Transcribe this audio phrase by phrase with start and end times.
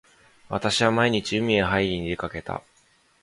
[0.49, 2.63] 私は毎日海へはいりに出掛けた。